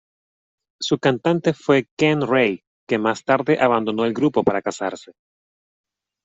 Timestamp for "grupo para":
4.15-4.63